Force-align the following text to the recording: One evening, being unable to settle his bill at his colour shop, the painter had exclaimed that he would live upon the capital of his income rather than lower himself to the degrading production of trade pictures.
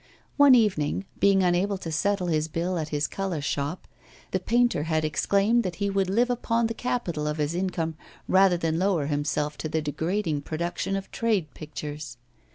One 0.35 0.55
evening, 0.55 1.05
being 1.19 1.43
unable 1.43 1.77
to 1.77 1.91
settle 1.91 2.25
his 2.25 2.47
bill 2.47 2.79
at 2.79 2.89
his 2.89 3.05
colour 3.05 3.39
shop, 3.39 3.87
the 4.31 4.39
painter 4.39 4.85
had 4.85 5.05
exclaimed 5.05 5.61
that 5.61 5.75
he 5.75 5.91
would 5.91 6.09
live 6.09 6.31
upon 6.31 6.65
the 6.65 6.73
capital 6.73 7.27
of 7.27 7.37
his 7.37 7.53
income 7.53 7.93
rather 8.27 8.57
than 8.57 8.79
lower 8.79 9.05
himself 9.05 9.59
to 9.59 9.69
the 9.69 9.79
degrading 9.79 10.41
production 10.41 10.95
of 10.95 11.11
trade 11.11 11.53
pictures. 11.53 12.17